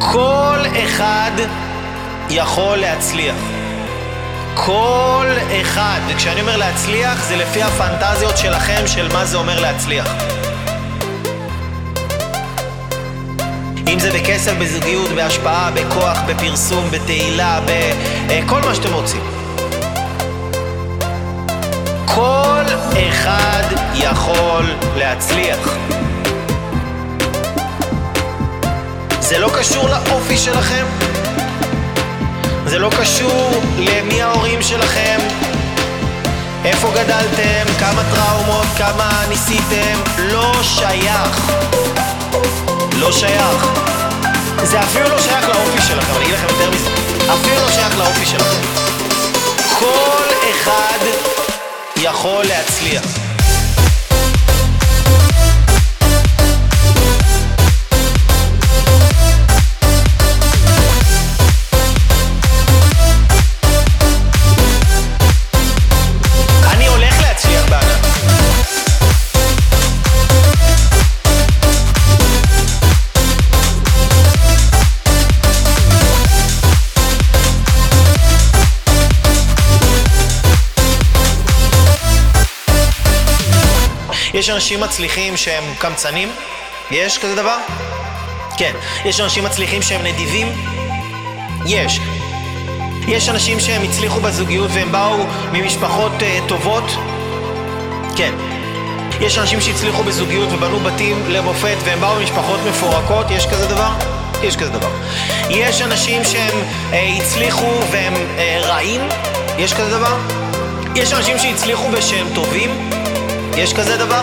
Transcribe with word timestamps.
כל 0.00 0.58
אחד 0.84 1.30
יכול 2.30 2.78
להצליח. 2.78 3.34
כל 4.54 5.26
אחד, 5.62 6.00
וכשאני 6.08 6.40
אומר 6.40 6.56
להצליח, 6.56 7.24
זה 7.24 7.36
לפי 7.36 7.62
הפנטזיות 7.62 8.38
שלכם 8.38 8.86
של 8.86 9.12
מה 9.12 9.24
זה 9.24 9.36
אומר 9.36 9.60
להצליח. 9.60 10.06
אם 13.88 13.98
זה 13.98 14.10
בכסף, 14.10 14.52
בזוגיות, 14.60 15.10
בהשפעה, 15.10 15.70
בכוח, 15.70 16.18
בפרסום, 16.26 16.90
בתהילה, 16.90 17.60
בכל 18.28 18.60
מה 18.60 18.74
שאתם 18.74 18.92
רוצים. 18.92 19.22
כל 22.06 22.64
אחד 23.08 23.64
יכול 23.94 24.64
להצליח. 24.96 25.76
זה 29.30 29.38
לא 29.38 29.50
קשור 29.58 29.88
לאופי 29.88 30.36
שלכם, 30.38 30.86
זה 32.66 32.78
לא 32.78 32.90
קשור 33.00 33.50
למי 33.78 34.22
ההורים 34.22 34.62
שלכם, 34.62 35.18
איפה 36.64 36.90
גדלתם, 36.90 37.72
כמה 37.78 38.02
טראומות, 38.14 38.66
כמה 38.78 39.24
ניסיתם, 39.28 40.00
לא 40.18 40.52
שייך. 40.62 41.52
לא 42.92 43.12
שייך. 43.12 43.66
זה 44.62 44.80
אפילו 44.80 45.08
לא 45.08 45.18
שייך 45.18 45.48
לאופי 45.48 45.82
שלכם, 45.82 46.16
אני 46.16 46.24
אגיד 46.24 46.34
לכם 46.34 46.46
יותר 46.48 46.70
מזה. 46.70 46.90
אפילו 47.34 47.60
לא 47.60 47.72
שייך 47.72 47.98
לאופי 47.98 48.26
שלכם. 48.26 48.60
כל 49.78 50.26
אחד 50.50 50.98
יכול 51.96 52.44
להצליח. 52.44 53.29
יש 84.34 84.50
אנשים 84.50 84.80
מצליחים 84.80 85.36
שהם 85.36 85.64
קמצנים? 85.78 86.32
יש 86.90 87.18
כזה 87.18 87.34
דבר? 87.34 87.56
כן. 88.56 88.72
יש 89.04 89.20
אנשים 89.20 89.44
מצליחים 89.44 89.82
שהם 89.82 90.02
נדיבים? 90.02 90.48
יש. 91.66 92.00
יש 93.08 93.28
אנשים 93.28 93.60
שהם 93.60 93.82
הצליחו 93.82 94.20
בזוגיות 94.20 94.70
והם 94.74 94.92
באו 94.92 95.26
ממשפחות 95.52 96.12
uh, 96.18 96.48
טובות? 96.48 96.84
כן. 98.16 98.34
יש 99.20 99.38
אנשים 99.38 99.60
שהצליחו 99.60 100.02
בזוגיות 100.02 100.52
ובנו 100.52 100.80
בתים 100.80 101.24
למופת 101.28 101.76
והם 101.84 102.00
באו 102.00 102.20
ממשפחות 102.20 102.60
מפורקות? 102.68 103.30
יש 103.30 103.46
כזה 103.46 103.66
דבר? 103.66 103.90
יש 104.42 104.56
כזה 104.56 104.70
דבר. 104.70 104.90
יש 105.50 105.82
אנשים 105.82 106.24
שהם 106.24 106.58
uh, 106.90 106.94
הצליחו 106.94 107.72
והם 107.90 108.14
uh, 108.14 108.66
רעים? 108.66 109.00
יש 109.58 109.72
כזה 109.72 109.90
דבר? 109.90 110.16
יש 110.94 111.12
אנשים 111.12 111.38
שהצליחו 111.38 111.88
ושהם 111.92 112.26
טובים? 112.34 112.99
יש 113.60 113.72
כזה 113.72 113.96
דבר? 113.96 114.22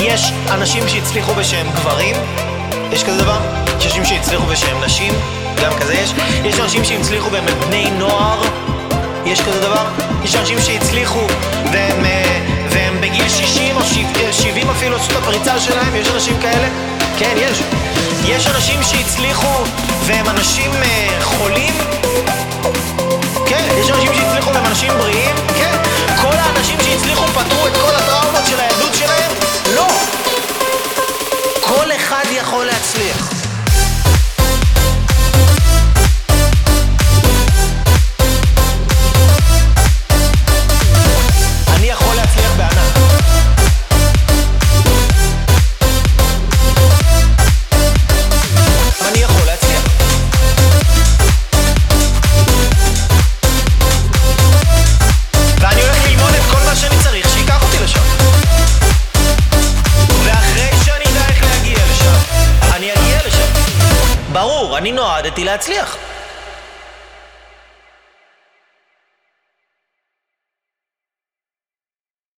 יש 0.00 0.32
אנשים 0.50 0.88
שהצליחו 0.88 1.34
בשם 1.34 1.66
גברים? 1.74 2.16
יש 2.92 3.04
כזה 3.04 3.18
דבר? 3.18 3.38
יש 3.78 3.86
אנשים 3.86 4.04
שהצליחו 4.04 4.46
בשם 4.46 4.84
נשים? 4.84 5.12
גם 5.62 5.72
כזה 5.80 5.94
יש? 5.94 6.14
יש 6.44 6.60
אנשים 6.60 6.84
שהצליחו 6.84 7.32
והם 7.32 7.44
בני 7.66 7.90
נוער? 7.90 8.42
יש 9.26 9.40
כזה 9.40 9.60
דבר? 9.60 9.84
יש 10.24 10.36
אנשים 10.36 10.60
שהצליחו 10.60 11.26
והם, 11.72 12.04
אה, 12.04 12.40
והם 12.70 13.00
בגיל 13.00 13.28
60 13.28 13.76
או 13.76 13.80
70 14.32 14.70
אפילו 14.70 14.96
עשו 14.96 15.10
את 15.12 15.16
הפריצה 15.16 15.60
שלהם? 15.60 15.96
יש 15.96 16.08
אנשים 16.08 16.36
כאלה? 16.42 16.68
כן, 17.18 17.34
יש. 17.36 17.62
יש 18.24 18.46
אנשים 18.46 18.82
שהצליחו 18.82 19.64
והם 20.06 20.28
אנשים 20.28 20.70
אה, 20.82 21.08
חולים? 21.22 21.74
כן. 23.46 23.64
יש 23.80 23.90
אנשים 23.90 24.13
יכול 32.54 32.66
להצליח. 32.66 33.33
אני 64.76 64.92
נועדתי 64.92 65.44
להצליח. 65.44 66.13